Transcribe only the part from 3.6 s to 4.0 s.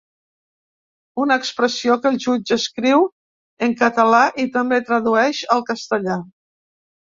en